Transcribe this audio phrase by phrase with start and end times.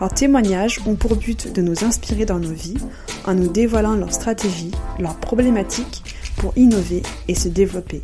[0.00, 2.78] Leurs témoignages ont pour but de nous inspirer dans nos vies
[3.26, 6.02] en nous dévoilant leurs stratégies, leurs problématiques
[6.38, 8.00] pour innover et se développer.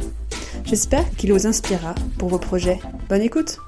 [0.64, 2.78] J'espère qu'il vous inspirera pour vos projets.
[3.08, 3.60] Bonne écoute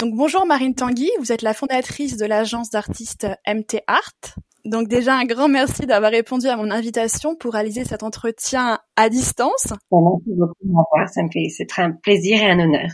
[0.00, 4.34] Donc bonjour Marine Tanguy, vous êtes la fondatrice de l'agence d'artistes MT Art.
[4.64, 9.08] Donc déjà un grand merci d'avoir répondu à mon invitation pour réaliser cet entretien à
[9.08, 9.72] distance.
[9.92, 10.54] Merci beaucoup
[11.06, 12.88] ça me fait c'est un plaisir et un honneur.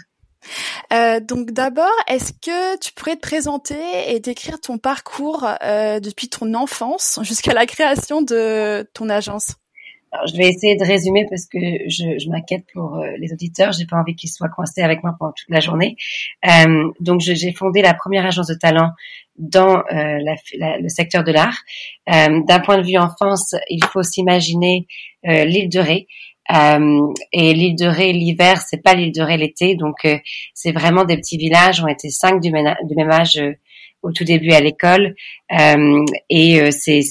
[0.93, 3.77] Euh, donc d'abord, est-ce que tu pourrais te présenter
[4.09, 9.55] et décrire ton parcours euh, depuis ton enfance jusqu'à la création de ton agence?
[10.27, 13.73] Je vais essayer de résumer parce que je, m'inquiète pour euh, les auditeurs.
[13.73, 15.97] J'ai pas envie qu'ils soient coincés avec moi pendant toute la journée.
[17.01, 18.93] Donc, j'ai fondé la première agence de talent
[19.37, 21.59] dans le secteur de l'art.
[22.07, 24.87] D'un point de vue enfance, il faut s'imaginer
[25.25, 26.07] l'île de Ré.
[26.51, 30.07] Et l'île de Ré l'hiver, c'est pas l'île de Ré l'été, donc
[30.55, 31.83] c'est vraiment des petits villages.
[31.83, 33.41] On était cinq du, même âge
[34.03, 35.15] au tout début à l'école
[35.53, 37.03] euh, et euh, c'est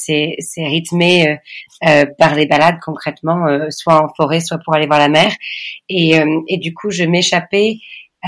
[0.58, 1.38] rythmé
[1.86, 5.32] euh, par les balades concrètement, soit en forêt, soit pour aller voir la mer.
[5.90, 6.14] Et,
[6.48, 7.78] et du coup, je m'échappais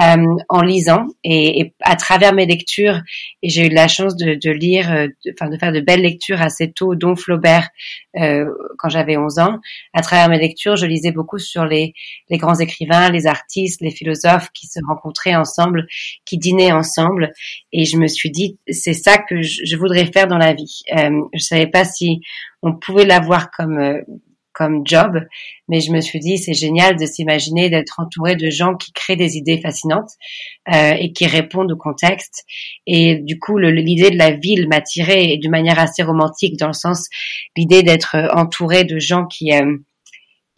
[0.01, 3.01] euh, en lisant et, et, à travers mes lectures,
[3.41, 6.41] et j'ai eu la chance de, de lire, euh, enfin de, faire de belles lectures
[6.41, 7.69] assez tôt, dont Flaubert
[8.17, 8.45] euh,
[8.77, 9.59] quand j'avais 11 ans.
[9.93, 11.93] À travers mes lectures, je lisais beaucoup sur les,
[12.29, 15.87] les grands écrivains, les artistes, les philosophes qui se rencontraient ensemble,
[16.23, 17.33] qui dînaient ensemble,
[17.73, 20.81] et je me suis dit c'est ça que je, je, voudrais faire dans la vie.
[20.95, 22.21] Euh, je savais pas si
[22.61, 24.01] on pouvait l'avoir comme euh,
[24.59, 25.13] comme job,
[25.69, 29.15] mais je me suis dit c'est génial de s'imaginer d'être entouré de gens qui créent
[29.15, 30.11] des idées fascinantes
[30.73, 32.43] euh, et qui répondent au contexte.
[32.85, 36.73] Et du coup, l'idée de la ville m'a tiré de manière assez romantique dans le
[36.73, 37.07] sens
[37.55, 39.77] l'idée d'être entouré de gens qui euh,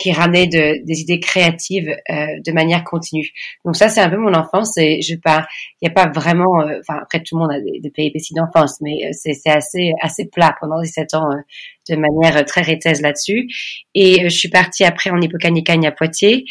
[0.02, 3.30] qui ramenait de, des idées créatives euh, de manière continue.
[3.66, 5.46] Donc ça, c'est un peu mon enfance et je pas,
[5.82, 8.82] il n'y a pas vraiment, euh, enfin après tout le monde a des, des d'enfance,
[8.82, 11.30] mais euh, c'est assez assez plat pendant 17 ans
[11.90, 13.48] de manière très rétaise là-dessus.
[13.94, 16.46] Et je suis partie après en Hippocanicagne à Poitiers.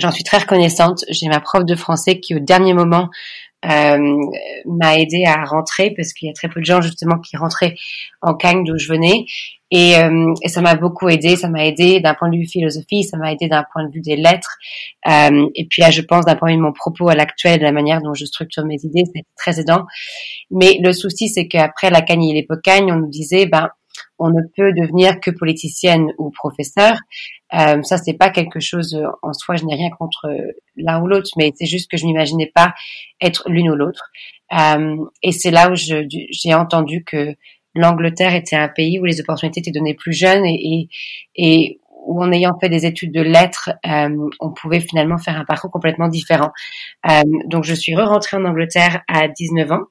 [0.00, 1.04] J'en suis très reconnaissante.
[1.08, 3.10] J'ai ma prof de français qui au dernier moment
[3.64, 7.74] m'a aidé à rentrer parce qu'il y a très peu de gens justement qui rentraient
[8.22, 9.26] en Cagne d'où je venais
[9.70, 11.36] et, euh, et ça m'a beaucoup aidé.
[11.36, 14.00] Ça m'a aidé d'un point de vue philosophie, ça m'a aidé d'un point de vue
[14.00, 14.56] des lettres
[15.06, 17.58] euh, et puis là je pense d'un point de vue de mon propos à l'actuel,
[17.58, 19.84] de la manière dont je structure mes idées, c'est très aidant.
[20.50, 23.68] Mais le souci c'est qu'après la Cagne et l'Épocagne, on nous disait ben
[24.18, 26.96] on ne peut devenir que politicienne ou professeur.
[27.54, 29.56] Euh, ça, c'est pas quelque chose euh, en soi.
[29.56, 32.74] Je n'ai rien contre euh, l'un ou l'autre, mais c'est juste que je n'imaginais pas
[33.20, 34.10] être l'une ou l'autre.
[34.52, 37.34] Euh, et c'est là où j'ai entendu que
[37.74, 40.88] l'Angleterre était un pays où les opportunités étaient données plus jeunes et, et,
[41.36, 45.44] et où en ayant fait des études de lettres, euh, on pouvait finalement faire un
[45.44, 46.50] parcours complètement différent.
[47.08, 49.82] Euh, donc je suis re-rentrée en Angleterre à 19 ans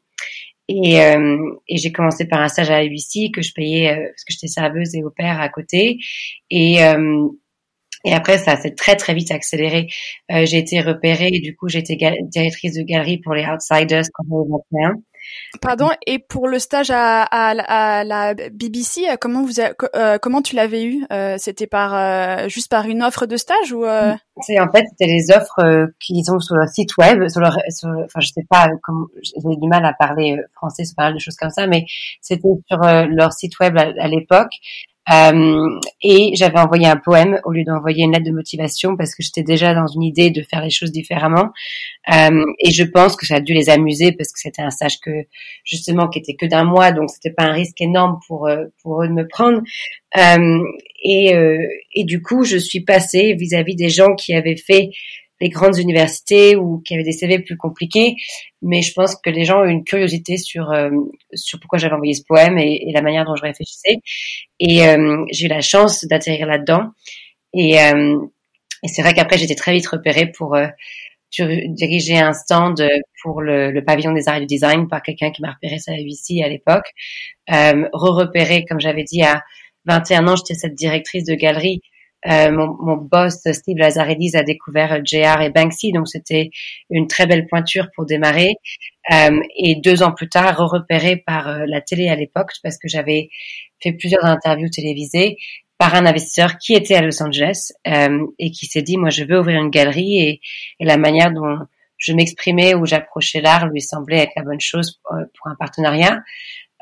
[0.68, 4.24] et, euh, et j'ai commencé par un stage à UBC que je payais euh, parce
[4.24, 6.00] que j'étais serveuse et au père à côté.
[6.50, 7.28] Et, euh,
[8.06, 9.88] et après, ça s'est très très vite accéléré.
[10.32, 14.24] Euh, j'ai été repérée et du coup, j'étais directrice de galerie pour les Outsiders quand
[14.30, 14.50] j'avais
[14.82, 14.96] 21.
[15.62, 20.42] Pardon, et pour le stage à, à, à la BBC, euh, comment vous euh, comment
[20.42, 23.86] tu l'avais eu euh, C'était par euh, juste par une offre de stage ou
[24.42, 27.90] C'est en fait c'était les offres qu'ils ont sur leur site web, sur leur, sur,
[27.90, 31.20] enfin je sais pas comment j'ai du mal à parler français sur pas mal de
[31.20, 31.86] choses comme ça, mais
[32.22, 34.52] c'était sur leur site web à l'époque.
[35.12, 39.24] Euh, et j'avais envoyé un poème au lieu d'envoyer une lettre de motivation parce que
[39.24, 41.52] j'étais déjà dans une idée de faire les choses différemment.
[42.14, 45.00] Euh, et je pense que ça a dû les amuser parce que c'était un stage
[45.00, 45.12] que
[45.64, 49.04] justement qui était que d'un mois, donc c'était pas un risque énorme pour euh, pour
[49.04, 49.62] eux de me prendre.
[51.04, 51.32] Et,
[51.94, 54.90] et du coup, je suis passée vis-à-vis -vis des gens qui avaient fait
[55.40, 58.16] les grandes universités ou qui avaient des CV plus compliqués.
[58.62, 60.90] Mais je pense que les gens ont une curiosité sur euh,
[61.34, 63.98] sur pourquoi j'avais envoyé ce poème et, et, la manière dont je réfléchissais.
[64.60, 66.92] Et euh, j'ai eu la chance d'atterrir là-dedans.
[67.54, 68.20] Et, euh,
[68.84, 70.68] et c'est vrai qu'après j'étais très vite repérée pour euh,
[71.40, 72.82] diriger un stand
[73.22, 75.94] pour le, le, pavillon des arts et du design par quelqu'un qui m'a repéré ça
[75.96, 76.94] ici à l'époque.
[77.52, 79.44] Euh, re-repéré, comme j'avais dit, à
[79.86, 81.82] 21 ans, j'étais cette directrice de galerie
[82.26, 86.50] euh, mon, mon, boss Steve Lazaridis a découvert JR et Banksy, donc c'était
[86.90, 88.56] une très belle pointure pour démarrer.
[89.12, 92.88] Euh, et deux ans plus tard, repéré par euh, la télé à l'époque, parce que
[92.88, 93.30] j'avais
[93.82, 95.38] fait plusieurs interviews télévisées
[95.78, 99.24] par un investisseur qui était à Los Angeles euh, et qui s'est dit moi je
[99.24, 100.42] veux ouvrir une galerie et,
[100.80, 101.60] et la manière dont
[101.98, 106.20] je m'exprimais ou j'approchais l'art lui semblait être la bonne chose pour un partenariat.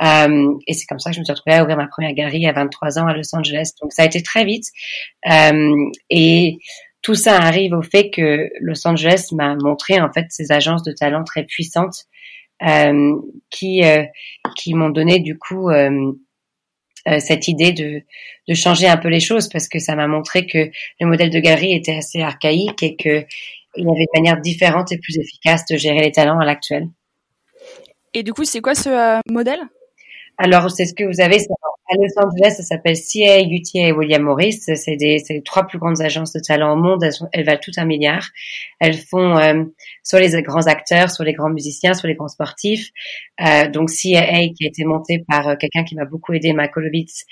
[0.01, 2.45] Euh, et c'est comme ça que je me suis retrouvée à ouvrir ma première galerie
[2.45, 3.71] à 23 ans à Los Angeles.
[3.81, 4.65] Donc ça a été très vite.
[5.31, 5.75] Euh,
[6.09, 6.57] et
[7.01, 10.91] tout ça arrive au fait que Los Angeles m'a montré en fait ces agences de
[10.91, 12.05] talent très puissantes
[12.65, 13.15] euh,
[13.49, 13.81] qui
[14.55, 15.69] qui m'ont donné du coup
[17.19, 18.01] cette idée de,
[18.47, 21.39] de changer un peu les choses parce que ça m'a montré que le modèle de
[21.39, 23.23] galerie était assez archaïque et que
[23.77, 26.87] il y avait une manière différente et plus efficace de gérer les talents à l'actuel.
[28.13, 29.59] Et du coup, c'est quoi ce modèle?
[30.37, 31.39] Alors, c'est ce que vous avez
[31.87, 34.53] à Los Angeles, ça s'appelle CA, UTA et William Morris.
[34.53, 37.03] C'est des, les trois plus grandes agences de talent au monde.
[37.31, 38.27] Elles, valent tout un milliard.
[38.79, 39.63] Elles font euh,
[40.03, 42.89] soit les grands acteurs, soit les grands musiciens, soit les grands sportifs.
[43.41, 47.25] Euh, donc CAA qui a été monté par euh, quelqu'un qui m'a beaucoup aidé, Makolovitz.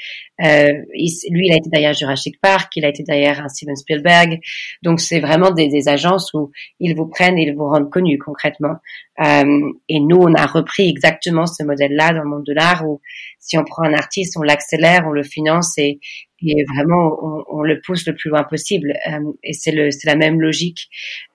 [0.44, 4.40] Euh, lui, il a été derrière Jurassic Park, il a été derrière un Steven Spielberg.
[4.84, 8.20] Donc c'est vraiment des, des, agences où ils vous prennent et ils vous rendent connus
[8.20, 8.76] concrètement.
[9.24, 13.00] Euh, et nous, on a repris exactement ce modèle-là dans le monde de l'art où
[13.40, 16.00] si on prend un artiste, l'accélère, on le finance et,
[16.42, 18.94] et vraiment on, on, le pousse le plus loin possible.
[19.08, 19.74] Euh, et c'est
[20.06, 20.90] la même logique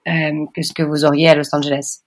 [0.07, 2.01] euh, que ce que vous auriez à Los Angeles.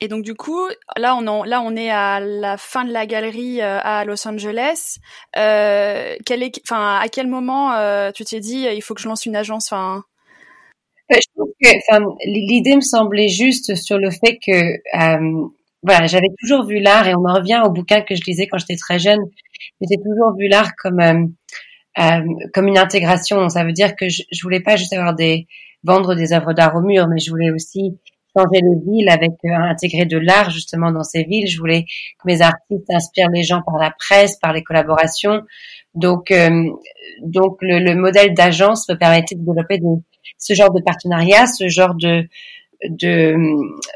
[0.00, 0.60] Et donc du coup,
[0.96, 4.28] là on en, là on est à la fin de la galerie euh, à Los
[4.28, 4.98] Angeles.
[5.36, 9.08] Euh, quel est, enfin à quel moment euh, tu t'es dit il faut que je
[9.08, 10.04] lance une agence, enfin?
[12.26, 14.76] L'idée me semblait juste sur le fait que
[15.82, 18.58] voilà, j'avais toujours vu l'art et on en revient au bouquin que je lisais quand
[18.58, 19.20] j'étais très jeune.
[19.80, 21.24] J'ai toujours vu l'art comme euh,
[21.98, 22.22] euh,
[22.52, 23.48] comme une intégration.
[23.48, 25.46] Ça veut dire que je, je voulais pas juste avoir des
[25.84, 27.98] vendre des œuvres d'art au mur, mais je voulais aussi
[28.36, 31.48] changer les villes avec euh, intégrer de l'art justement dans ces villes.
[31.48, 35.42] Je voulais que mes artistes inspirent les gens par la presse, par les collaborations.
[35.94, 36.70] Donc euh,
[37.22, 40.02] donc le, le modèle d'agence me permettait de développer des
[40.36, 42.28] ce genre de partenariat, ce genre de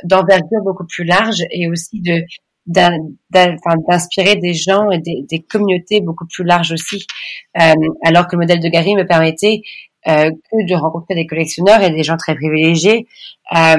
[0.05, 2.23] d'envergure beaucoup plus large et aussi de
[2.65, 7.05] d'inspirer des gens et des, communautés beaucoup plus larges aussi.
[7.61, 7.75] Euh,
[8.05, 9.63] alors que le modèle de Gary me permettait
[10.05, 13.07] que de rencontrer des collectionneurs et des gens très privilégiés,
[13.55, 13.77] euh,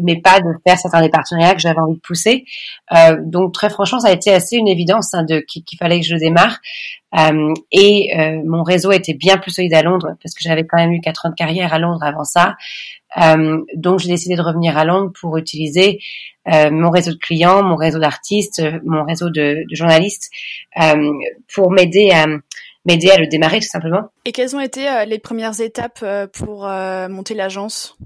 [0.00, 2.44] mais pas de faire certains des partenariats que j'avais envie de pousser.
[2.92, 6.06] Euh, donc très franchement, ça a été assez une évidence hein, de qu'il fallait que
[6.06, 6.58] je démarre.
[7.18, 10.78] Euh, et euh, mon réseau était bien plus solide à Londres parce que j'avais quand
[10.78, 12.56] même eu quatre ans de carrière à Londres avant ça.
[13.20, 16.00] Euh, donc j'ai décidé de revenir à Londres pour utiliser
[16.52, 20.30] euh, mon réseau de clients, mon réseau d'artistes, mon réseau de, de journalistes
[20.82, 21.12] euh,
[21.54, 22.26] pour m'aider à
[22.84, 24.08] m'aider à le démarrer tout simplement.
[24.24, 26.66] Et quelles ont été les premières étapes pour
[27.08, 27.96] monter l'agence?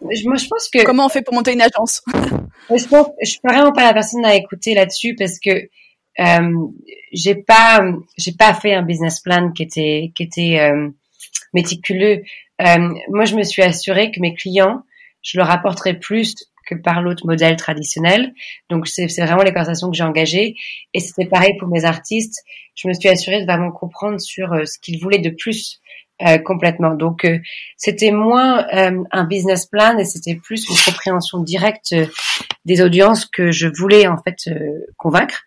[0.00, 2.02] Moi, je pense que comment on fait pour monter une agence?
[2.68, 5.68] Je pense, je suis vraiment pas la personne à écouter là-dessus parce que
[6.18, 6.66] euh,
[7.12, 7.84] j'ai pas,
[8.16, 10.88] j'ai pas fait un business plan qui était, qui était euh,
[11.52, 12.22] méticuleux.
[12.62, 14.82] Euh, moi, je me suis assurée que mes clients,
[15.22, 16.34] je leur apporterais plus
[16.66, 18.34] que par l'autre modèle traditionnel.
[18.68, 20.56] Donc, c'est vraiment les conversations que j'ai engagées.
[20.92, 22.42] Et c'était pareil pour mes artistes.
[22.74, 25.80] Je me suis assurée de vraiment comprendre sur euh, ce qu'ils voulaient de plus
[26.26, 26.94] euh, complètement.
[26.94, 27.38] Donc, euh,
[27.76, 31.94] c'était moins un business plan et c'était plus une compréhension directe
[32.64, 34.50] des audiences que je voulais en fait
[34.96, 35.42] convaincre.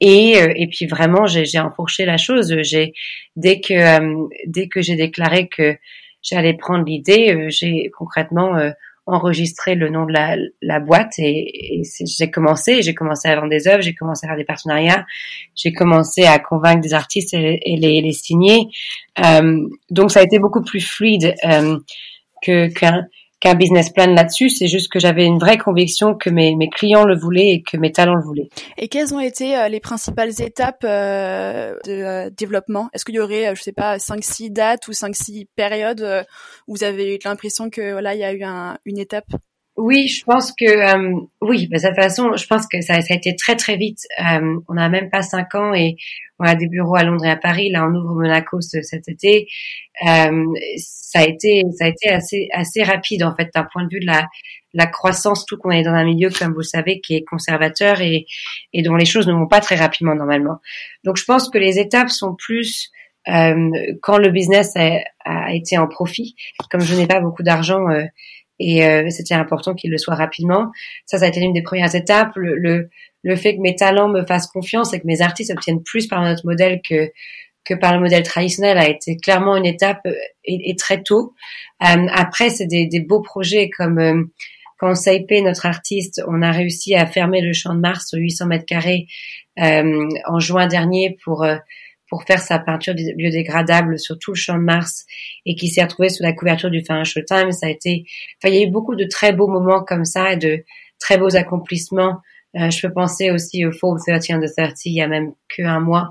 [0.00, 2.56] Et, et puis vraiment, j'ai enfourché la chose.
[2.62, 2.94] J'ai
[3.36, 5.76] dès que dès que j'ai déclaré que
[6.22, 8.56] j'allais prendre l'idée, j'ai concrètement
[9.08, 13.50] enregistrer le nom de la, la boîte et, et j'ai commencé, j'ai commencé à vendre
[13.50, 15.06] des œuvres, j'ai commencé à faire des partenariats,
[15.54, 18.68] j'ai commencé à convaincre des artistes et, et les, les, signer.
[19.24, 21.78] Euh, donc ça a été beaucoup plus fluide euh,
[22.42, 23.06] que qu'un
[23.40, 24.50] qu'un business plan là-dessus.
[24.50, 27.76] C'est juste que j'avais une vraie conviction que mes, mes clients le voulaient et que
[27.76, 28.48] mes talents le voulaient.
[28.76, 32.88] Et quelles ont été euh, les principales étapes euh, de euh, développement?
[32.92, 36.24] Est-ce qu'il y aurait, je sais pas, 5-6 dates ou 5-6 périodes
[36.66, 39.26] où vous avez eu l'impression que voilà, il y a eu un, une étape?
[39.78, 43.16] Oui, je pense que euh, oui, de toute façon, je pense que ça, ça a
[43.16, 44.00] été très très vite.
[44.20, 45.96] Euh, on n'a même pas cinq ans et
[46.40, 47.70] on a des bureaux à Londres et à Paris.
[47.70, 49.46] Là, on ouvre Monaco cet été.
[50.04, 50.44] Euh,
[50.78, 54.00] ça a été ça a été assez assez rapide en fait d'un point de vue
[54.00, 54.26] de la
[54.74, 58.00] la croissance, tout qu'on est dans un milieu comme vous le savez qui est conservateur
[58.00, 58.26] et
[58.72, 60.58] et dont les choses ne vont pas très rapidement normalement.
[61.04, 62.90] Donc, je pense que les étapes sont plus
[63.28, 63.70] euh,
[64.02, 66.34] quand le business a, a, été en profit.
[66.68, 67.86] Comme je n'ai pas beaucoup d'argent.
[68.60, 70.70] Euh, et euh, c'était important qu'il le soit rapidement.
[71.06, 72.32] Ça, ça a été une des premières étapes.
[72.36, 72.88] Le,
[73.22, 76.22] le, fait que mes talents me fassent confiance et que mes artistes obtiennent plus par
[76.22, 77.10] notre modèle que
[77.64, 80.00] que par le modèle traditionnel a été clairement une étape
[80.42, 81.34] et, très tôt.
[81.80, 84.30] après, c'est des, des, beaux projets comme
[84.78, 88.46] quand Saipé, notre artiste, on a réussi à fermer le champ de Mars sur 800
[88.46, 89.06] mètres carrés
[89.58, 91.44] en juin dernier pour
[92.08, 95.04] pour faire sa peinture biodégradable sur tout le champ de Mars
[95.46, 97.52] et qui s'est retrouvé sous la couverture du Financial Times.
[97.52, 98.04] Ça a été,
[98.38, 100.64] enfin, il y a eu beaucoup de très beaux moments comme ça et de
[100.98, 102.20] très beaux accomplissements.
[102.56, 105.80] Euh, je peux penser aussi au Fall 30 under 30, il y a même qu'un
[105.80, 106.10] mois,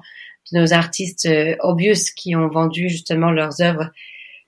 [0.52, 3.90] de nos artistes euh, obvious qui ont vendu justement leurs œuvres.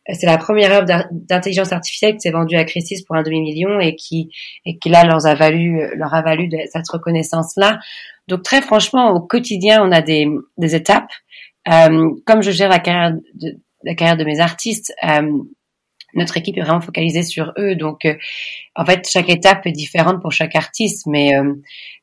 [0.08, 3.80] Euh, c'est la première œuvre d'intelligence artificielle qui s'est vendue à Christie's pour un demi-million
[3.80, 4.30] et qui,
[4.66, 7.80] et qui là leur a valu, leur a valu cette reconnaissance-là.
[8.28, 10.28] Donc très franchement, au quotidien, on a des,
[10.58, 11.12] des étapes.
[11.68, 15.32] Euh, comme je gère la carrière de, la carrière de mes artistes, euh,
[16.16, 17.76] notre équipe est vraiment focalisée sur eux.
[17.76, 18.16] Donc, euh,
[18.76, 21.32] en fait, chaque étape est différente pour chaque artiste, mais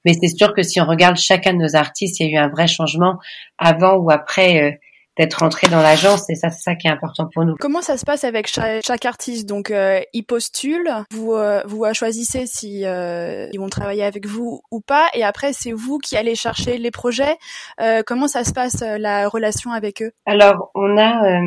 [0.04, 2.44] mais c'est sûr que si on regarde chacun de nos artistes, il y a eu
[2.44, 3.18] un vrai changement
[3.58, 4.78] avant ou après
[5.16, 7.54] d'être rentré dans l'agence et ça c'est ça qui est important pour nous.
[7.58, 9.48] Comment ça se passe avec chaque, artiste?
[9.48, 14.60] Donc euh, ils postulent, vous euh, vous choisissez si euh, ils vont travailler avec vous
[14.70, 17.36] ou pas et après c'est vous qui allez chercher les projets.
[17.80, 20.12] Euh, comment ça se passe la relation avec eux?
[20.26, 21.40] Alors on a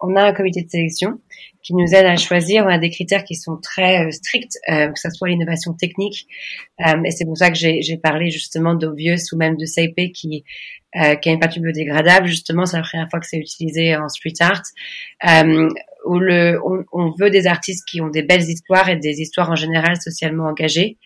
[0.00, 1.18] on a un comité de sélection
[1.62, 2.64] qui nous aide à choisir.
[2.66, 6.26] On a des critères qui sont très stricts, que ce soit l'innovation technique.
[6.78, 10.44] et c'est pour ça que j'ai parlé justement d'Obvious ou même de CIP qui
[11.00, 12.26] euh, qui a une peinture biodégradable.
[12.26, 14.62] Justement, c'est la première fois que c'est utilisé en street art.
[15.28, 15.68] Euh,
[16.06, 19.50] où le, on, on, veut des artistes qui ont des belles histoires et des histoires
[19.50, 20.98] en général socialement engagées.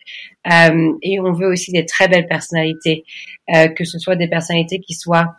[0.51, 3.05] Euh, et on veut aussi des très belles personnalités,
[3.55, 5.37] euh, que ce soit des personnalités qui soient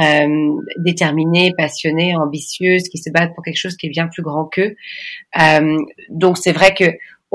[0.00, 4.46] euh, déterminées, passionnées, ambitieuses, qui se battent pour quelque chose qui est bien plus grand
[4.46, 4.74] qu'eux.
[5.40, 6.84] Euh, donc c'est vrai que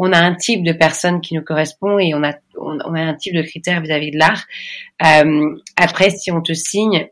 [0.02, 3.14] on a un type de personne qui nous correspond et on a, on, a un
[3.16, 4.46] type de critères vis-à-vis de l'art.
[5.06, 7.10] Euh, après, si on te signe,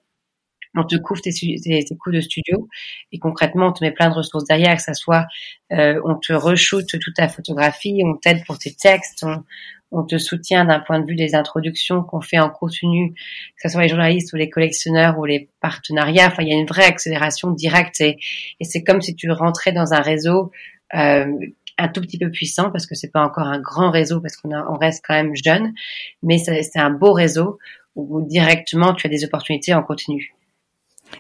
[0.74, 2.70] on te couvre tes, tes, coûts de studio
[3.12, 5.25] et concrètement, on te met plein de ressources derrière, que ça soit,
[5.74, 9.44] euh, on te re-shoot toute ta photographie, on t'aide pour tes textes, on,
[9.91, 13.70] on te soutient d'un point de vue des introductions qu'on fait en contenu, que ce
[13.70, 16.27] soit les journalistes ou les collectionneurs ou les partenariats.
[16.27, 18.17] Enfin, il y a une vraie accélération directe et,
[18.62, 20.51] et c'est comme si tu rentrais dans un réseau
[20.94, 21.25] euh,
[21.78, 24.52] un tout petit peu puissant parce que c'est pas encore un grand réseau parce qu'on
[24.52, 25.74] on reste quand même jeune,
[26.24, 27.60] mais c'est un beau réseau
[27.96, 30.34] où directement tu as des opportunités en continu.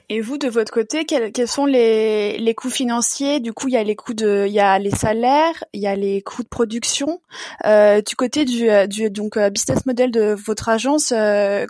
[0.09, 3.39] Et vous, de votre côté, quels, quels sont les, les, coûts financiers?
[3.39, 5.87] Du coup, il y a les coûts de, il y a les salaires, il y
[5.87, 7.21] a les coûts de production.
[7.65, 11.65] Euh, du côté du, du donc euh, business model de votre agence, euh,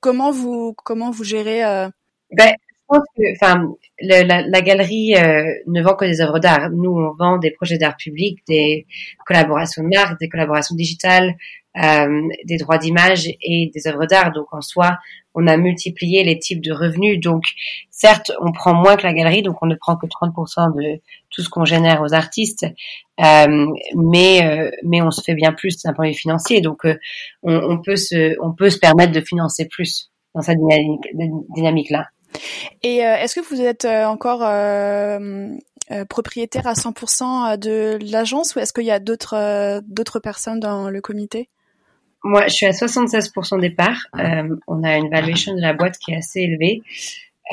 [0.00, 1.88] comment vous comment vous gérez euh...
[2.32, 2.52] ben,
[2.92, 6.70] pense que, enfin, la, la, galerie euh, ne vend que des œuvres d'art.
[6.70, 8.86] Nous, on vend des projets d'art public, des
[9.26, 11.36] collaborations de marque, des collaborations digitales,
[11.82, 14.32] euh, des droits d'image et des œuvres d'art.
[14.32, 14.98] Donc, en soi,
[15.34, 17.20] on a multiplié les types de revenus.
[17.20, 17.44] Donc,
[17.90, 21.42] certes, on prend moins que la galerie, donc on ne prend que 30% de tout
[21.42, 22.66] ce qu'on génère aux artistes,
[23.20, 26.60] euh, mais euh, mais on se fait bien plus d'un point de vue financier.
[26.60, 26.98] Donc, euh,
[27.42, 31.06] on, on, peut se on peut se permettre de financer plus dans cette dynamique,
[31.54, 32.08] dynamique là.
[32.82, 35.54] Et euh, est-ce que vous êtes euh, encore euh,
[36.08, 41.00] propriétaire à 100% de l'agence ou est-ce qu'il y a d'autres d'autres personnes dans le
[41.00, 41.48] comité?
[42.24, 44.06] Moi, je suis à 76% des parts.
[44.68, 46.82] on a une valuation de la boîte qui est assez élevée.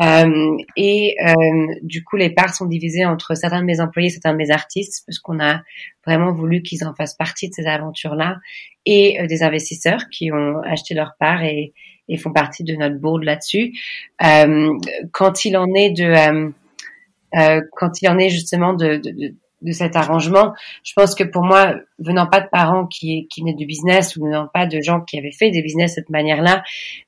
[0.01, 4.31] Euh, et euh, du coup, les parts sont divisées entre certains de mes employés, certains
[4.31, 5.61] de mes artistes, parce qu'on a
[6.05, 8.37] vraiment voulu qu'ils en fassent partie de ces aventures-là,
[8.85, 11.73] et des investisseurs qui ont acheté leurs parts et,
[12.09, 13.73] et font partie de notre board là-dessus.
[14.25, 14.73] Euh,
[15.11, 16.49] quand il en est de, euh,
[17.37, 21.43] euh, quand il en est justement de, de, de, cet arrangement, je pense que pour
[21.43, 25.01] moi, venant pas de parents qui qui venaient du business ou venant pas de gens
[25.01, 26.63] qui avaient fait des business de cette manière-là,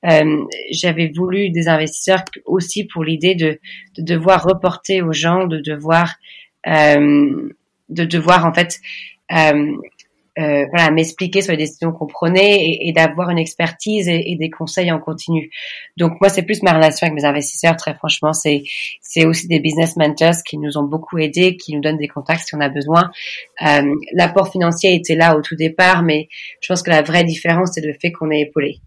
[0.06, 3.60] euh, j'avais voulu des investisseurs aussi pour l'idée de,
[3.98, 6.16] de devoir reporter aux gens, de devoir
[6.68, 7.50] euh,
[7.90, 8.80] de devoir en fait
[10.40, 14.36] euh, voilà, m'expliquer sur les décisions qu'on prenait et, et d'avoir une expertise et, et,
[14.38, 15.52] des conseils en continu.
[15.98, 17.76] Donc moi, c'est plus ma relation avec mes investisseurs.
[17.76, 18.64] Très franchement, c'est
[19.02, 22.48] c'est aussi des business mentors qui nous ont beaucoup aidés, qui nous donnent des contacts
[22.48, 23.12] si on a besoin.
[23.62, 26.30] Euh, L'apport financier était là au tout départ, mais
[26.62, 28.80] je pense que la vraie différence, c'est le fait qu'on est épaulé.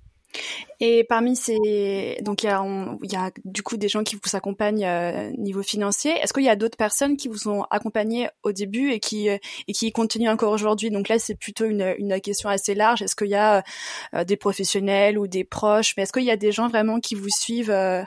[0.86, 2.62] Et parmi ces, donc il y a,
[3.02, 6.12] il y a du coup des gens qui vous accompagnent euh, niveau financier.
[6.22, 9.38] Est-ce qu'il y a d'autres personnes qui vous ont accompagné au début et qui euh,
[9.66, 10.90] et qui continuent encore aujourd'hui?
[10.90, 13.00] Donc là, c'est plutôt une, une question assez large.
[13.00, 13.64] Est-ce qu'il y a
[14.14, 15.94] euh, des professionnels ou des proches?
[15.96, 18.02] Mais est-ce qu'il y a des gens vraiment qui vous suivent euh,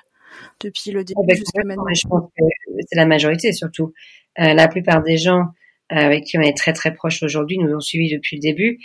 [0.60, 1.84] depuis le début ah, ben, jusqu'à maintenant?
[1.92, 2.44] Je pense que
[2.88, 3.92] c'est la majorité surtout.
[4.38, 5.46] la plupart des gens
[5.90, 8.78] avec qui on est très très proches aujourd'hui nous ont suivis depuis le début.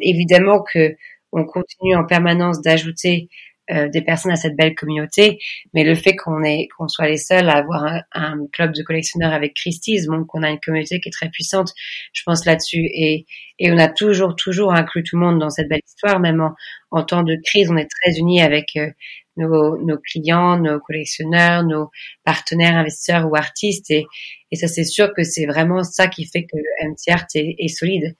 [0.00, 0.96] évidemment que
[1.32, 3.28] on continue en permanence d'ajouter
[3.70, 5.38] euh, des personnes à cette belle communauté,
[5.74, 8.82] mais le fait qu'on est qu'on soit les seuls à avoir un, un club de
[8.82, 11.72] collectionneurs avec Christie's, donc qu'on a une communauté qui est très puissante,
[12.12, 13.26] je pense là-dessus, et
[13.60, 16.54] et on a toujours toujours inclus tout le monde dans cette belle histoire, même en,
[16.90, 18.90] en temps de crise, on est très unis avec euh,
[19.36, 21.90] nos, nos, clients, nos collectionneurs, nos
[22.24, 24.06] partenaires investisseurs ou artistes, et,
[24.50, 28.16] et ça c'est sûr que c'est vraiment ça qui fait que MTR est, est solide.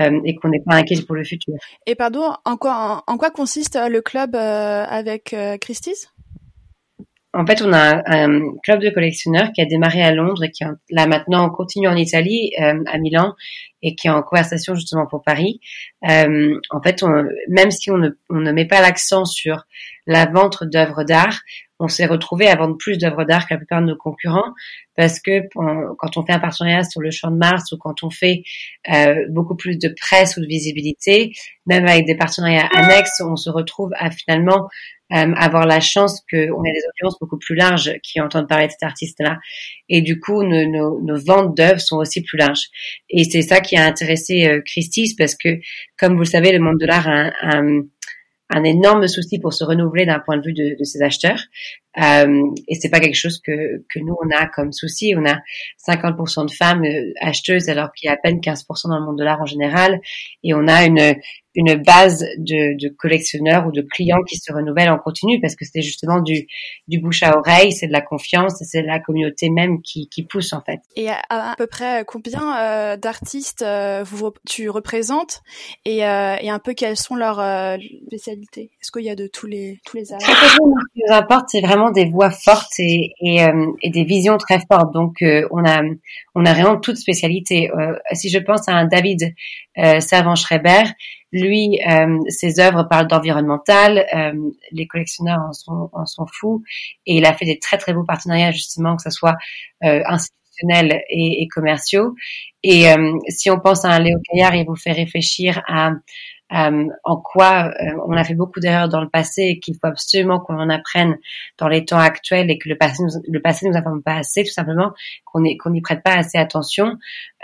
[0.00, 1.54] Euh, et qu'on n'est pas inquiet pour le futur.
[1.86, 6.08] Et pardon, en quoi, en, quoi consiste euh, le club euh, avec Christie's?
[7.34, 10.64] En fait, on a un, club de collectionneurs qui a démarré à Londres et qui
[10.90, 13.34] là maintenant continue en Italie, à Milan,
[13.82, 15.60] et qui est en conversation justement pour Paris.
[16.08, 19.64] Euh, en fait, on, même si on ne, on ne met pas l'accent sur
[20.06, 21.40] la vente d'œuvres d'art,
[21.82, 24.54] on s'est retrouvé à vendre plus d'œuvres d'art que la plupart de nos concurrents
[24.96, 25.48] parce que
[25.98, 28.44] quand on fait un partenariat sur le champ de Mars ou quand on fait
[28.92, 31.32] euh, beaucoup plus de presse ou de visibilité,
[31.66, 34.68] même avec des partenariats annexes, on se retrouve à finalement
[35.12, 38.72] euh, avoir la chance qu'on ait des audiences beaucoup plus larges qui entendent parler de
[38.72, 39.38] cet artiste-là.
[39.88, 42.68] Et du coup, nos, nos, nos ventes d'œuvres sont aussi plus larges.
[43.10, 45.58] Et c'est ça qui a intéressé euh, Christie's parce que,
[45.98, 47.82] comme vous le savez, le monde de l'art a un
[48.64, 51.40] énorme souci pour se renouveler d'un point de vue de ses acheteurs.
[52.00, 55.14] Euh, et c'est pas quelque chose que, que nous on a comme souci.
[55.16, 55.38] On a
[55.86, 59.18] 50% de femmes euh, acheteuses alors qu'il y a à peine 15% dans le monde
[59.18, 60.00] de l'art en général.
[60.42, 61.16] Et on a une
[61.54, 65.64] une base de, de, collectionneurs ou de clients qui se renouvellent en continu parce que
[65.64, 66.46] c'est justement du,
[66.88, 70.52] du bouche à oreille, c'est de la confiance, c'est la communauté même qui, qui pousse
[70.52, 70.80] en fait.
[70.96, 75.42] Et à, à peu près combien euh, d'artistes euh, vous tu représentes?
[75.84, 77.36] Et, euh, et un peu quelles sont leurs
[78.06, 78.70] spécialités?
[78.80, 80.56] Est-ce qu'il y a de tous les tous les arts Ce
[80.94, 84.92] qui nous importe, c'est vraiment des voix fortes et, et, des visions très fortes.
[84.94, 85.16] Donc
[85.50, 85.82] on a
[86.34, 87.70] on a vraiment toute spécialité.
[88.12, 89.34] si je pense à un David
[90.00, 90.84] Savant Schreiber
[91.32, 96.62] lui, euh, ses œuvres parlent d'environnemental, euh, les collectionneurs en sont, fous,
[97.06, 99.36] et il a fait des très très beaux partenariats justement, que ce soit
[99.84, 102.14] euh, institutionnels et, et, commerciaux.
[102.62, 105.92] Et euh, si on pense à un Léo Caillard, il vous fait réfléchir à
[106.54, 109.86] euh, en quoi euh, on a fait beaucoup d'erreurs dans le passé et qu'il faut
[109.86, 111.16] absolument qu'on en apprenne
[111.58, 114.44] dans les temps actuels et que le passé nous, le passé nous informe pas assez,
[114.44, 114.92] tout simplement,
[115.24, 116.96] qu'on n'y prête pas assez attention.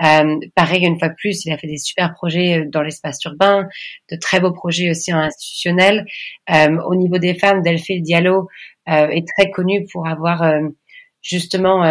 [0.05, 3.68] Euh, pareil, une fois plus, il a fait des super projets dans l'espace urbain,
[4.11, 6.05] de très beaux projets aussi en institutionnel.
[6.49, 8.49] au niveau des femmes, Delphine Diallo
[8.87, 10.42] est très connue pour avoir
[11.23, 11.83] justement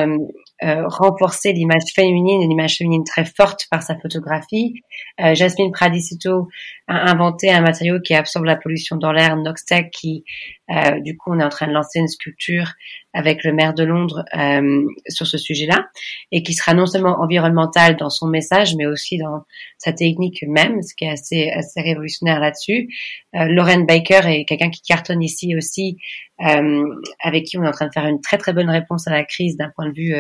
[0.63, 4.81] euh, renforcer l'image féminine, une image féminine très forte par sa photographie.
[5.21, 6.47] Euh, Jasmine Pradicito
[6.87, 10.23] a inventé un matériau qui absorbe la pollution dans l'air, Noxtec, qui
[10.69, 12.73] euh, du coup on est en train de lancer une sculpture
[13.13, 15.88] avec le maire de Londres euh, sur ce sujet-là,
[16.32, 19.43] et qui sera non seulement environnemental dans son message, mais aussi dans
[19.77, 22.89] sa technique même, ce qui est assez assez révolutionnaire là-dessus.
[23.36, 25.97] Euh, Lauren Baker est quelqu'un qui cartonne ici aussi,
[26.39, 29.23] avec qui on est en train de faire une très très bonne réponse à la
[29.23, 30.15] crise d'un point de vue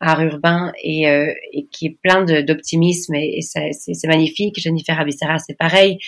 [0.00, 4.58] art urbain et, euh, et qui est plein d'optimisme et, c'est magnifique.
[4.58, 5.98] Jennifer Abissera, c'est pareil.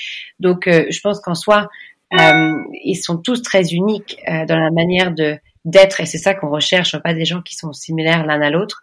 [0.41, 1.67] Donc, euh, je pense qu'en soi, euh,
[2.13, 6.51] ils sont tous très uniques euh, dans la manière de d'être et c'est ça qu'on
[6.51, 8.83] recherche, pas des gens qui sont similaires l'un à l'autre.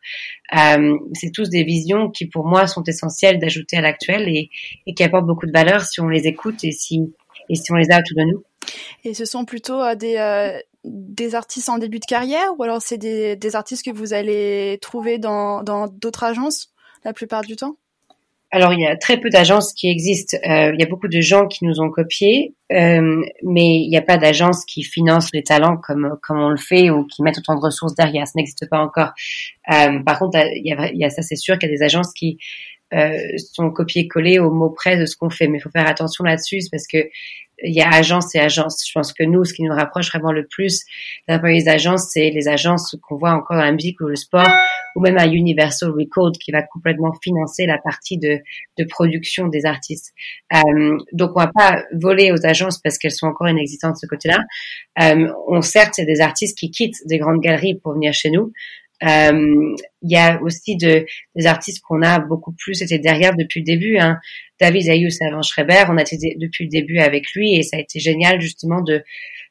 [0.58, 4.50] Euh, c'est tous des visions qui pour moi sont essentielles d'ajouter à l'actuel et,
[4.96, 7.13] qui apportent beaucoup de valeur si on les écoute et si
[7.50, 8.44] et si on les a autour de nous.
[9.04, 10.15] Et ce sont plutôt des,
[11.34, 15.18] artistes en début de carrière ou alors c'est des, des, artistes que vous allez trouver
[15.18, 16.70] dans d'autres agences
[17.04, 17.76] la plupart du temps?
[18.52, 20.38] Alors il y a très peu d'agences qui existent.
[20.44, 23.98] Euh, il y a beaucoup de gens qui nous ont copiés, euh, mais il n'y
[23.98, 27.38] a pas d'agences qui financent les talents comme comme on le fait ou qui mettent
[27.38, 28.26] autant de ressources derrière.
[28.28, 29.12] Ça n'existe pas encore.
[29.72, 31.76] Euh, par contre, il y a, il y a ça, c'est sûr qu'il y a
[31.76, 32.40] des agences qui
[32.92, 35.48] euh, sont copiés-collés au mot près de ce qu'on fait.
[35.48, 36.98] Mais il faut faire attention là-dessus parce que
[37.64, 38.84] il y a agence et agence.
[38.88, 40.86] Je pense que nous, ce qui nous rapproche vraiment le plus
[41.28, 44.48] d'un les agences, c'est les agences qu'on voit encore dans la musique ou le sport,
[44.95, 48.39] ou même à Universal Record qui va complètement financer la partie de,
[48.78, 50.13] de production des artistes.
[50.54, 54.08] Euh, donc on va pas voler aux agences parce qu'elles sont encore inexistantes de ce
[54.08, 54.39] côté-là.
[55.02, 58.13] Euh, on certes, il y a des artistes qui quittent des grandes galeries pour venir
[58.13, 58.52] chez nous,
[59.04, 63.62] euh, il y a aussi de, des artistes qu'on a beaucoup plus été derrière depuis
[63.62, 63.97] le début.
[63.97, 64.19] Hein.
[64.60, 67.80] David Ayus avant Schreiber, on a été depuis le début avec lui et ça a
[67.80, 69.04] été génial justement de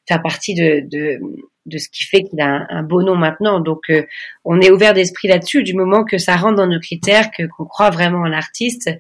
[0.09, 1.21] faire partie de, de,
[1.66, 3.61] de ce qui fait qu'il a un, beau nom maintenant.
[3.61, 4.03] Donc euh,
[4.44, 7.66] on est ouvert d'esprit là-dessus du moment que ça rentre dans nos critères, que qu'on
[7.66, 8.90] croit vraiment en l'artiste,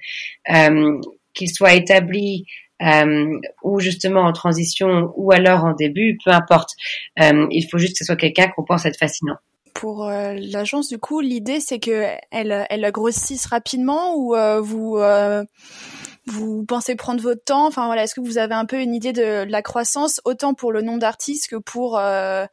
[0.54, 1.00] euh,
[1.34, 2.44] qu'il soit établi
[2.82, 6.70] euh, ou justement en transition ou alors en début, peu importe.
[7.16, 9.36] Il faut juste que ce soit quelqu'un qu'on pense être fascinant
[9.74, 14.98] pour l'agence, du coup, l'idée c'est que elle, elle grossisse rapidement ou vous
[16.28, 17.66] vous pensez prendre votre temps?
[17.66, 20.72] Enfin voilà, est-ce que vous avez un peu une idée de, la croissance, autant pour
[20.72, 22.46] le nombre d'artistes que pour euh,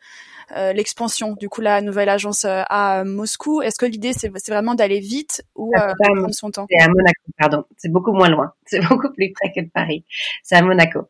[0.55, 4.75] euh, l'expansion Du coup, la nouvelle agence euh, à Moscou, est-ce que l'idée c'est vraiment
[4.75, 6.67] d'aller vite ou prendre son temps?
[6.69, 7.65] C'est à Monaco, pardon.
[7.77, 8.53] C'est beaucoup moins loin.
[8.65, 10.05] C'est beaucoup plus près que de Paris.
[10.41, 11.07] C'est à Monaco.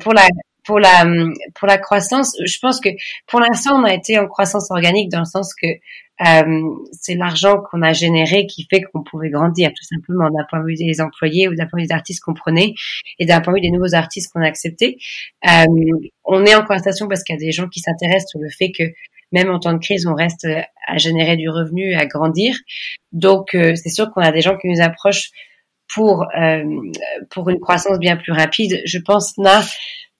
[0.00, 0.22] pour la
[0.64, 1.04] pour la
[1.54, 2.88] pour la croissance, je pense que
[3.26, 5.66] pour l'instant on a été en croissance organique dans le sens que
[6.20, 10.60] euh, c'est l'argent qu'on a généré qui fait qu'on pouvait grandir, tout simplement, d'un point
[10.60, 12.74] de vue des employés ou d'un point de vue des artistes qu'on prenait
[13.18, 14.98] et d'un point de vue des nouveaux artistes qu'on a acceptés.
[15.46, 15.64] Euh,
[16.24, 18.70] on est en conversation parce qu'il y a des gens qui s'intéressent sur le fait
[18.70, 18.84] que
[19.32, 20.46] même en temps de crise, on reste
[20.86, 22.54] à générer du revenu, à grandir.
[23.10, 25.30] Donc, euh, c'est sûr qu'on a des gens qui nous approchent
[25.92, 26.26] pour
[27.30, 28.80] pour une croissance bien plus rapide.
[28.86, 29.62] Je pense là,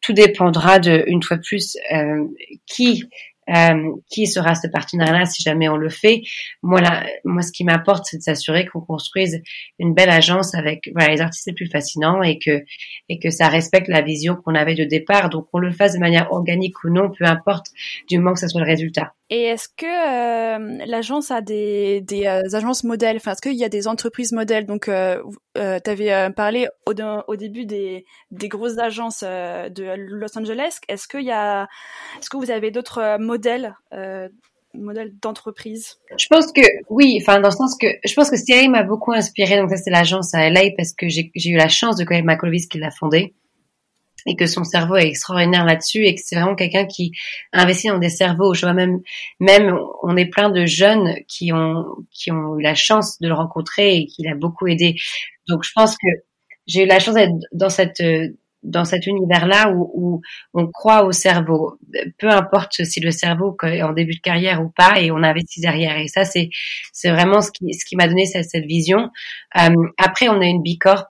[0.05, 2.27] tout dépendra de une fois plus euh,
[2.67, 3.05] qui
[3.55, 6.23] euh, qui sera ce partenariat si jamais on le fait.
[6.63, 9.43] Moi, là, moi, ce qui m'apporte, c'est de s'assurer qu'on construise
[9.79, 12.65] une belle agence avec voilà, les artistes les plus fascinants et que
[13.11, 15.29] et que ça respecte la vision qu'on avait de départ.
[15.29, 17.67] Donc, qu'on le fasse de manière organique ou non, peu importe,
[18.09, 19.13] du moment que ça soit le résultat.
[19.31, 23.17] Et est-ce que euh, l'agence a des, euh, agences modèles?
[23.17, 24.67] Enfin, est-ce qu'il y a des entreprises modèles?
[24.67, 25.23] Donc, euh,
[25.55, 25.61] tu
[25.91, 30.79] avais parlé au, début des, grosses agences de Los Angeles.
[30.89, 33.75] Est-ce qu'il est-ce que vous avez d'autres modèles
[34.77, 38.69] modèles d'entreprise Je pense que oui, enfin dans le sens que je pense que CIA
[38.69, 39.57] m'a beaucoup inspiré.
[39.57, 42.67] Donc ça c'est l'agence à LA parce que j'ai eu la chance de connaître Macolovis
[42.67, 43.35] qui l'a fondée
[44.27, 47.13] et que son cerveau est extraordinaire là-dessus et que c'est vraiment quelqu'un qui
[47.53, 48.55] investit dans des cerveaux.
[48.55, 49.01] Je vois même,
[49.41, 53.35] même, on est plein de jeunes qui ont, qui ont eu la chance de le
[53.35, 54.97] rencontrer et qui l'a beaucoup aidé.
[55.49, 56.09] Donc, je pense que
[56.67, 58.03] j'ai eu la chance d'être dans cette,
[58.65, 60.21] dans cet univers-là où, où,
[60.55, 61.79] on croit au cerveau,
[62.19, 65.61] peu importe si le cerveau est en début de carrière ou pas, et on investit
[65.61, 65.99] derrière.
[65.99, 66.49] Et ça, c'est
[66.93, 69.11] c'est vraiment ce qui ce qui m'a donné cette, cette vision.
[69.59, 71.05] Euh, après, on a une bicorp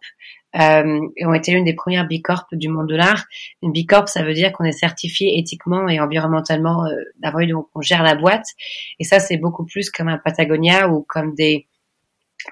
[0.59, 3.25] euh, et ont été l'une des premières bicorp du monde de l'art.
[3.63, 7.81] Une bicorp, ça veut dire qu'on est certifié éthiquement et environnementalement euh, d'avoir donc on
[7.81, 8.47] gère la boîte.
[8.99, 11.67] Et ça, c'est beaucoup plus comme un Patagonia ou comme des,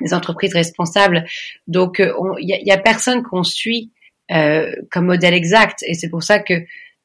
[0.01, 1.25] des entreprises responsables.
[1.67, 3.93] Donc, il euh, y, a, y, a, personne qu'on suit
[4.31, 5.83] euh, comme modèle exact.
[5.87, 6.55] Et c'est pour ça que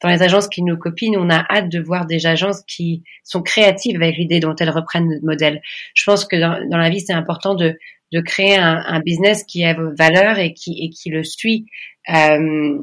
[0.02, 3.42] dans les agences qui nous copient, on a hâte de voir des agences qui sont
[3.42, 5.62] créatives avec l'idée dont elles reprennent notre modèle.
[5.96, 7.78] Je pense que dans, dans la vie, c'est important de,
[8.12, 11.65] de créer un, un, business qui a valeur et qui, et qui le suit.
[12.13, 12.80] Euh,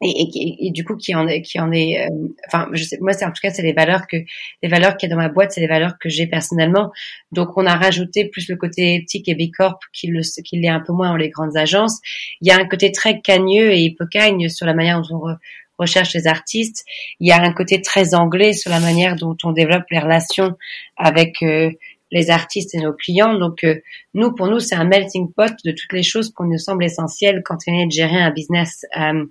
[0.00, 2.08] et, et, et, du coup qui en qui en est euh,
[2.48, 4.16] enfin je sais moi c'est en tout cas c'est les valeurs que
[4.62, 6.92] les valeurs qu'il y a dans ma boîte c'est les valeurs que j'ai personnellement.
[7.32, 10.80] Donc on a rajouté plus le côté éthique et bicorp qu'il le qu'il l'est un
[10.80, 12.00] peu moins dans les grandes agences.
[12.40, 15.36] Il y a un côté très cagneux et hypocagne sur la manière dont on
[15.78, 16.84] recherche les artistes.
[17.20, 20.56] Il y a un côté très anglais sur la manière dont on développe les relations
[20.96, 21.70] avec euh,
[22.14, 23.34] les artistes et nos clients.
[23.34, 23.74] Donc euh,
[24.14, 27.42] nous, pour nous, c'est un melting pot de toutes les choses qu'on nous semble essentielles
[27.44, 28.86] quand on est de gérer un business.
[28.96, 29.26] Euh,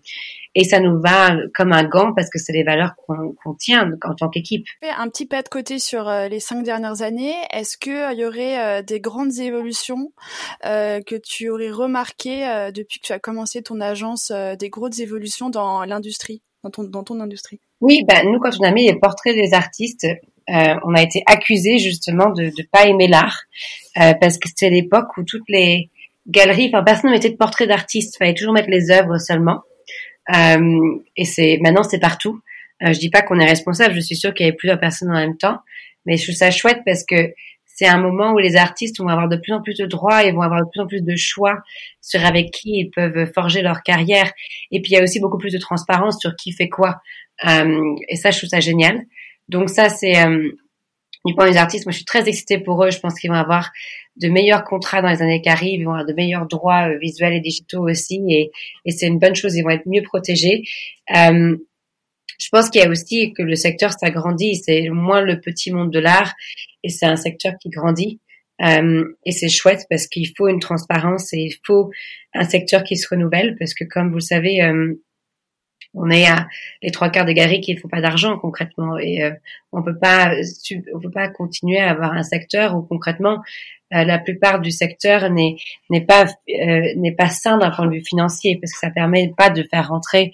[0.53, 4.13] et ça nous va comme un gant parce que c'est les valeurs qu'on tient en
[4.13, 4.67] tant qu'équipe.
[4.83, 8.83] Un petit pas de côté sur euh, les cinq dernières années, est-ce qu'il y aurait
[8.83, 10.11] des grandes évolutions
[10.61, 15.85] que tu aurais remarquées depuis que tu as commencé ton agence, des grosses évolutions dans
[15.85, 17.59] l'industrie, dans ton, dans ton industrie?
[17.81, 20.07] Oui, ben nous quand on a mis les portraits des artistes,
[20.49, 23.43] euh, on a été accusé justement de ne pas aimer l'art.
[24.01, 25.89] Euh, parce que c'était l'époque où toutes les
[26.27, 29.61] galeries, enfin personne ne mettait de portraits d'artistes, fallait toujours mettre les œuvres seulement.
[30.33, 32.39] Euh, et c'est maintenant c'est partout.
[32.81, 35.19] je dis pas qu'on est responsable, je suis sûre qu'il y avait plusieurs personnes en
[35.19, 35.57] même temps,
[36.05, 37.33] mais je trouve ça chouette parce que
[37.75, 40.31] c'est un moment où les artistes vont avoir de plus en plus de droits et
[40.31, 41.57] vont avoir de plus en plus de choix
[42.01, 44.31] sur avec qui ils peuvent forger leur carrière.
[44.71, 47.01] Et puis il y a aussi beaucoup plus de transparence sur qui fait quoi.
[47.43, 49.05] et ça, je trouve ça génial.
[49.49, 50.49] Donc ça, c'est euh,
[51.25, 51.85] du point des artistes.
[51.85, 52.91] Moi, je suis très excitée pour eux.
[52.91, 53.71] Je pense qu'ils vont avoir
[54.17, 55.81] de meilleurs contrats dans les années qui arrivent.
[55.81, 58.21] Ils vont avoir de meilleurs droits euh, visuels et digitaux aussi.
[58.29, 58.51] Et,
[58.85, 59.55] et c'est une bonne chose.
[59.55, 60.63] Ils vont être mieux protégés.
[61.15, 61.57] Euh,
[62.43, 64.55] je pense qu'il y a aussi que le secteur s'agrandit.
[64.55, 66.33] C'est moins le petit monde de l'art
[66.83, 68.19] et c'est un secteur qui grandit.
[68.61, 71.89] Euh, et c'est chouette parce qu'il faut une transparence et il faut
[72.33, 74.93] un secteur qui se renouvelle parce que comme vous le savez, euh,
[75.93, 76.47] on est à
[76.81, 78.97] les trois quarts des galeries qu'il faut pas d'argent concrètement.
[78.97, 79.31] Et euh,
[79.71, 80.33] on peut pas
[80.93, 83.39] on peut pas continuer à avoir un secteur où concrètement
[83.93, 85.55] euh, la plupart du secteur n'est
[85.89, 89.33] n'est pas euh, n'est pas sain d'un point de vue financier parce que ça permet
[89.37, 90.31] pas de faire rentrer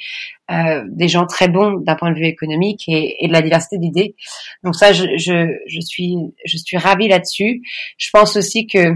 [0.88, 4.16] des gens très bons d'un point de vue économique et, et de la diversité d'idées.
[4.64, 7.62] Donc ça je, je, je suis je suis ravie là-dessus.
[8.00, 8.96] Je pense aussi que euh,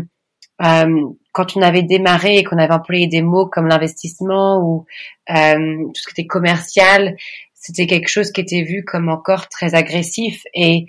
[0.59, 4.85] quand on avait démarré et qu'on avait employé des mots comme l'investissement ou
[5.29, 7.17] euh, tout ce qui était commercial,
[7.53, 10.85] c'était quelque chose qui était vu comme encore très agressif et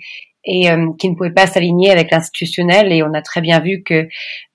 [0.47, 2.91] et euh, qui ne pouvait pas s'aligner avec l'institutionnel.
[2.91, 4.07] Et on a très bien vu que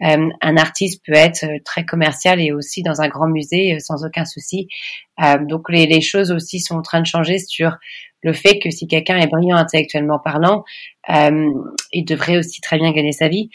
[0.05, 4.25] euh, un artiste peut être très commercial et aussi dans un grand musée sans aucun
[4.25, 4.69] souci.
[5.41, 7.77] donc les, les, choses aussi sont en train de changer sur
[8.23, 10.63] le fait que si quelqu'un est brillant intellectuellement parlant,
[11.09, 13.51] il devrait aussi très bien gagner sa vie.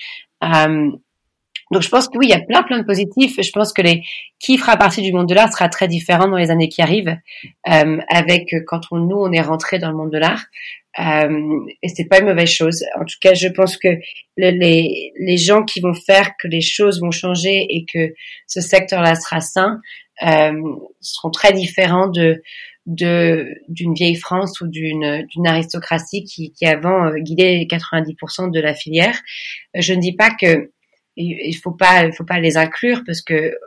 [1.72, 3.36] Donc je pense que oui, il y a plein plein de positifs.
[3.42, 4.04] Je pense que les
[4.40, 7.18] qui fera partie du monde de l'art sera très différent dans les années qui arrivent.
[7.72, 10.46] Euh, avec quand on, nous on est rentré dans le monde de l'art
[11.00, 12.84] euh, et c'est pas une mauvaise chose.
[12.96, 13.90] En tout cas, je pense que
[14.38, 18.14] les les gens qui vont faire que les choses vont changer et que
[18.48, 19.82] ce secteur-là sera sain
[20.26, 20.54] euh,
[21.02, 22.42] seront très différents de
[22.86, 28.60] de d'une vieille France ou d'une d'une aristocratie qui, qui avant euh, guidait 90% de
[28.62, 29.20] la filière.
[29.74, 30.72] Je ne dis pas que
[31.16, 33.58] il faut pas, il faut pas les inclure parce que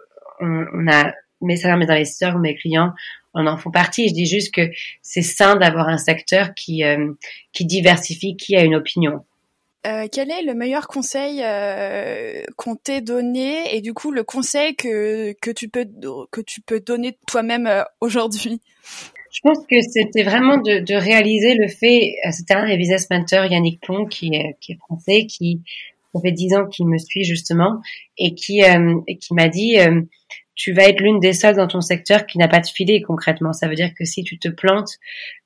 [0.40, 2.92] on, on a mes salaires, mes investisseurs ou mes clients
[3.34, 4.08] on en font partie.
[4.08, 4.70] Je dis juste que
[5.02, 7.12] c'est sain d'avoir un secteur qui euh,
[7.52, 9.24] qui diversifie, qui a une opinion.
[9.86, 14.74] Euh, quel est le meilleur conseil euh, qu'on t'ait donné et du coup le conseil
[14.74, 15.86] que que tu peux
[16.32, 18.60] que tu peux donner toi-même euh, aujourd'hui?
[19.30, 22.16] Je pense que c'était vraiment de, de, réaliser le fait.
[22.32, 25.60] C'était un des business mentors Yannick Plon qui qui est français qui
[26.18, 27.80] ça fait dix ans qu'il me suit justement
[28.16, 30.02] et qui euh, qui m'a dit euh,
[30.54, 33.52] tu vas être l'une des seules dans ton secteur qui n'a pas de filet concrètement.
[33.52, 34.90] Ça veut dire que si tu te plantes,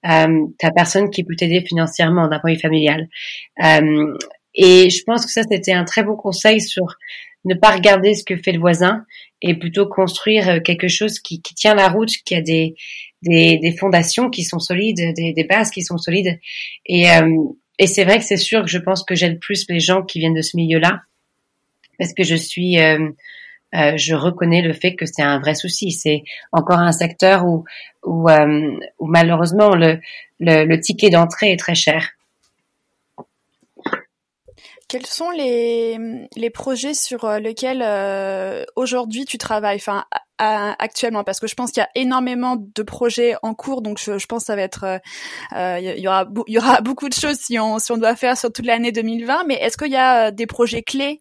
[0.09, 3.09] euh, t'as personne qui peut t'aider financièrement d'un point de vue familial.
[3.63, 4.17] Euh,
[4.55, 6.97] et je pense que ça c'était un très beau conseil sur
[7.45, 9.05] ne pas regarder ce que fait le voisin
[9.43, 12.77] et plutôt construire quelque chose qui, tient la route, qui a des,
[13.23, 16.39] des, des fondations qui sont solides, des, bases qui sont solides.
[16.87, 17.07] Et,
[17.83, 20.21] et c'est vrai que c'est sûr que je pense que j'aide plus les gens qui
[20.21, 21.03] viennent de ce milieu-là
[21.99, 23.11] parce que je suis, euh,
[23.75, 25.91] euh, je reconnais le fait que c'est un vrai souci.
[25.91, 27.65] C'est encore un secteur où,
[28.05, 29.99] où, euh, malheureusement le,
[30.39, 32.11] le, ticket d'entrée est très cher.
[34.89, 35.99] Quels sont les,
[36.37, 37.85] les projets sur lesquels
[38.77, 39.81] aujourd'hui tu travailles?
[40.39, 44.19] Actuellement parce que je pense qu'il y a énormément de projets en cours donc je,
[44.19, 44.99] je pense que ça va être euh,
[45.57, 48.17] euh il y aura il y aura beaucoup de choses si on si on doit
[48.17, 51.21] faire sur toute l'année 2020 mais est-ce qu'il y a euh, des projets clés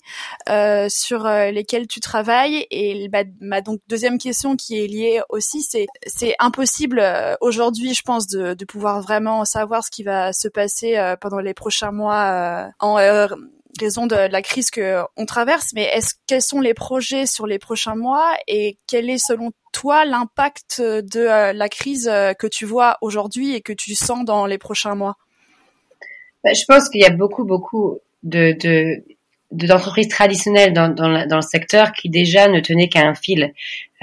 [0.50, 2.65] euh, sur euh, lesquels tu travailles?
[2.71, 7.04] Et bah, ma donc deuxième question qui est liée aussi c'est c'est impossible
[7.41, 11.54] aujourd'hui je pense de, de pouvoir vraiment savoir ce qui va se passer pendant les
[11.54, 12.97] prochains mois en
[13.82, 17.60] raison de la crise que on traverse, mais est-ce quels sont les projets sur les
[17.60, 22.65] prochains mois et quel est selon toi l'impact de euh, la crise euh, que tu
[22.65, 25.17] vois aujourd'hui et que tu sens dans les prochains mois?
[26.44, 29.04] Bah, Je pense qu'il y a beaucoup beaucoup de, de
[29.52, 33.54] d'entreprises traditionnelles dans, dans, dans, le secteur qui déjà ne tenaient qu'à un fil,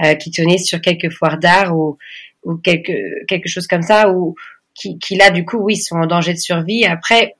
[0.04, 1.96] euh, qui tenaient sur quelques foires d'art ou,
[2.44, 4.34] ou quelque, quelque chose comme ça, ou
[4.74, 6.84] qui, qui là du coup oui sont en danger de survie.
[6.84, 7.37] Après,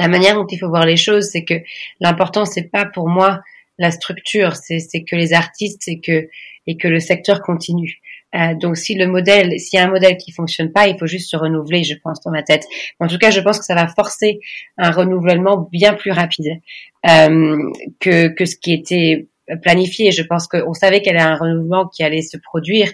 [0.00, 1.54] la manière dont il faut voir les choses, c'est que
[2.00, 3.40] l'important c'est pas pour moi
[3.78, 6.28] la structure, c'est que les artistes, c'est que
[6.66, 8.00] et que le secteur continue.
[8.34, 11.06] Euh, donc si le modèle, s'il y a un modèle qui fonctionne pas, il faut
[11.06, 12.64] juste se renouveler, je pense dans ma tête.
[13.00, 14.40] En tout cas, je pense que ça va forcer
[14.78, 16.60] un renouvellement bien plus rapide
[17.08, 17.56] euh,
[17.98, 20.12] que que ce qui était planifié.
[20.12, 22.90] Je pense qu'on savait y avait un renouvellement qui allait se produire,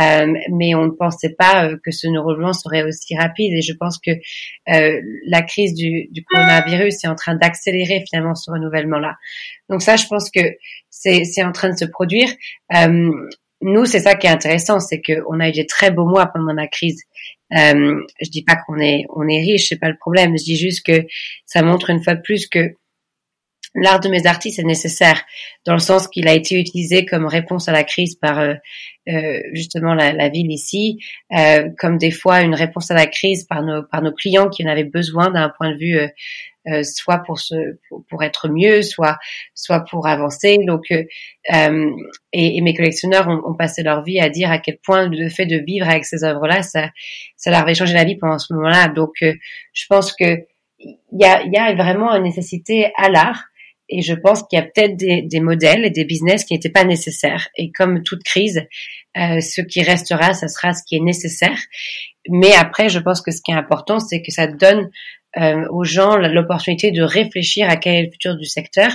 [0.00, 3.52] euh, mais on ne pensait pas euh, que ce renouvellement serait aussi rapide.
[3.54, 8.34] Et je pense que euh, la crise du, du, coronavirus est en train d'accélérer finalement
[8.34, 9.16] ce renouvellement-là.
[9.68, 10.40] Donc ça, je pense que
[10.90, 12.28] c'est en train de se produire.
[12.76, 13.10] Euh,
[13.62, 16.52] nous, c'est ça qui est intéressant, c'est qu'on a eu des très beaux mois pendant
[16.52, 17.02] la crise.
[17.56, 20.38] Euh, je dis pas qu'on est on est riche, c'est pas le problème.
[20.38, 21.06] Je dis juste que
[21.44, 22.74] ça montre une fois de plus que
[23.74, 25.22] l'art de mes artistes est nécessaire
[25.64, 28.54] dans le sens qu'il a été utilisé comme réponse à la crise par euh,
[29.08, 30.98] euh, justement la, la, ville ici,
[31.36, 34.64] euh, comme des fois une réponse à la crise par nos par nos clients qui
[34.64, 36.08] en avaient besoin d'un point de vue euh,
[36.68, 37.54] euh, soit pour se
[38.08, 39.18] pour, être mieux, soit
[39.54, 40.58] soit pour avancer.
[40.66, 41.06] Donc et,
[42.32, 45.46] et, mes collectionneurs ont, ont, passé leur vie à dire à quel point le fait
[45.46, 46.90] de vivre avec ces œuvres-là, ça
[47.36, 48.88] ça leur avait changé la vie pendant ce moment-là.
[48.88, 50.44] Donc je pense que
[50.78, 53.49] il y a, y a vraiment une nécessité à l'art
[53.90, 56.70] et je pense qu'il y a peut-être des, des, modèles et des business qui n'étaient
[56.70, 57.48] pas nécessaires.
[57.56, 58.62] Et comme toute crise,
[59.18, 61.58] euh, ce qui restera, ça sera ce qui est nécessaire.
[62.28, 64.90] Mais après, je pense que ce qui est important, c'est que ça donne
[65.36, 68.90] euh, aux gens l'opportunité de réfléchir à quel est le futur du secteur.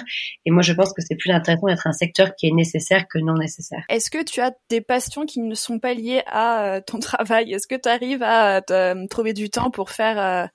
[0.46, 3.20] Et moi, je pense que c'est plus intéressant d'être un secteur qui est nécessaire que
[3.20, 3.84] non nécessaire.
[3.90, 7.54] Est-ce que tu as des passions qui ne sont pas liées à euh, ton travail?
[7.54, 10.48] Est-ce que tu arrives à euh, trouver du temps pour faire euh,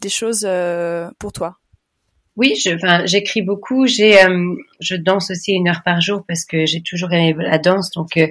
[0.00, 0.48] des choses
[1.18, 1.58] pour toi?
[2.38, 2.54] Oui,
[3.04, 3.88] j'écris beaucoup.
[3.88, 7.58] J'ai, euh, je danse aussi une heure par jour parce que j'ai toujours aimé la
[7.58, 7.90] danse.
[7.90, 8.28] Donc euh,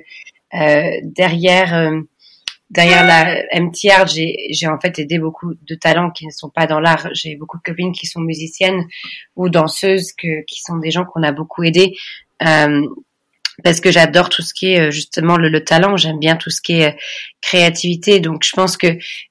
[0.54, 2.00] euh derrière, euh,
[2.70, 6.80] derrière la MTR, j'ai en fait aidé beaucoup de talents qui ne sont pas dans
[6.80, 7.10] l'art.
[7.13, 8.86] J'ai beaucoup de copines qui sont musiciennes
[9.36, 11.93] ou danseuses, que, qui sont des gens qu'on a beaucoup aidés.
[13.63, 16.62] Parce que j'adore tout ce qui est euh, justement le, talent, j'aime bien tout ce
[16.62, 16.98] qui est euh,
[17.41, 18.20] créativité.
[18.20, 18.88] Donc je pense que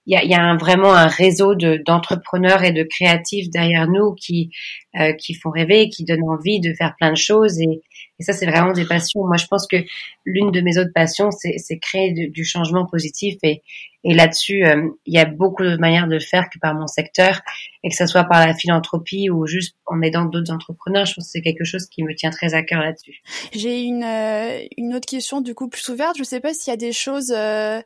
[0.06, 4.50] il y a, y a vraiment un réseau d'entrepreneurs et de créatifs derrière nous qui
[4.98, 7.82] euh, qui font rêver, qui donnent envie de faire plein de choses et,
[8.20, 9.26] ça, c'est vraiment des passions.
[9.26, 9.76] Moi, je pense que
[10.24, 13.36] l'une de mes autres passions, c'est créer du changement positif.
[13.42, 13.62] Et,
[14.08, 16.86] et là-dessus, euh, il y a beaucoup de manières de le faire que par mon
[16.86, 17.40] secteur,
[17.82, 21.06] et que ce soit par la philanthropie ou juste en aidant d'autres entrepreneurs.
[21.06, 23.20] Je pense que c'est quelque chose qui me tient très à cœur là-dessus.
[23.52, 26.14] J'ai une, euh, une autre question du coup plus ouverte.
[26.16, 27.82] Je ne sais pas s'il y a des choses euh,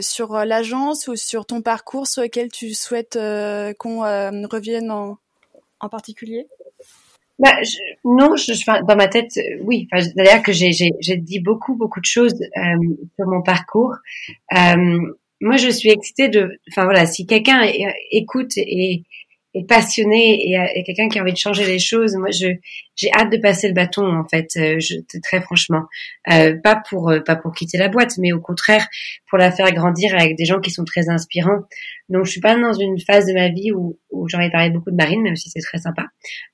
[0.00, 3.18] sur l'agence ou sur ton parcours sur lesquelles tu souhaites
[3.78, 5.18] qu'on revienne en,
[5.80, 6.46] en particulier
[7.38, 9.88] bah, je, non, je, je, dans ma tête, euh, oui.
[9.92, 13.94] Enfin, D'ailleurs, que j'ai dit beaucoup, beaucoup de choses euh, sur mon parcours.
[14.56, 16.58] Euh, moi, je suis excitée de.
[16.70, 17.62] Enfin voilà, si quelqu'un
[18.10, 19.02] écoute et,
[19.58, 22.48] est passionné et, et quelqu'un qui a envie de changer les choses, moi, je
[22.96, 25.82] j'ai hâte de passer le bâton en fait, euh, je, très franchement,
[26.32, 28.88] euh, pas pour euh, pas pour quitter la boîte, mais au contraire
[29.28, 31.60] pour la faire grandir avec des gens qui sont très inspirants.
[32.08, 34.70] Donc je suis pas dans une phase de ma vie où, où j'en ai parlé
[34.70, 36.04] beaucoup de Marine, même si c'est très sympa,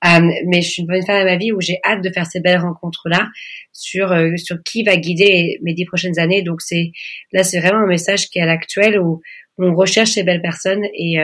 [0.05, 2.25] euh, mais je suis dans une phase de ma vie où j'ai hâte de faire
[2.25, 3.29] ces belles rencontres là
[3.71, 6.41] sur euh, sur qui va guider mes dix prochaines années.
[6.41, 6.91] Donc c'est
[7.31, 9.21] là c'est vraiment un message qui est à l'actuel où
[9.57, 11.19] on recherche ces belles personnes et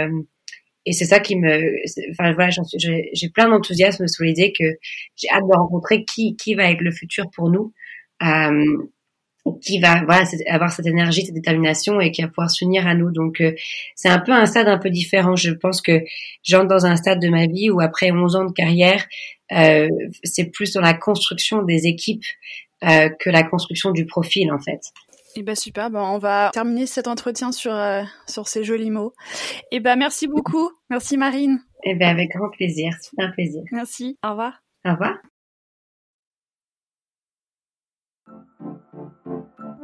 [0.89, 1.75] et c'est ça qui me,
[2.12, 4.63] enfin voilà, j'ai plein d'enthousiasme sur l'idée que
[5.15, 7.71] j'ai hâte de rencontrer qui qui va être le futur pour nous,
[8.23, 8.88] euh,
[9.62, 13.12] qui va voilà avoir cette énergie, cette détermination et qui va pouvoir s'unir à nous.
[13.12, 13.54] Donc euh,
[13.93, 15.36] c'est un peu un stade un peu différent.
[15.36, 16.02] Je pense que
[16.41, 19.06] j'entre dans un stade de ma vie où après 11 ans de carrière,
[19.52, 19.89] euh,
[20.23, 22.25] c'est plus dans la construction des équipes
[22.84, 24.82] euh, que la construction du profil en fait.
[25.36, 28.89] Et eh ben super, ben on va terminer cet entretien sur euh, sur ces jolis
[28.89, 29.13] mots.
[29.72, 31.60] Et eh ben merci beaucoup, merci Marine.
[31.84, 33.62] Et eh ben avec grand plaisir, c'est un plaisir.
[33.72, 34.63] Merci, au revoir.
[34.86, 35.18] Au revoir.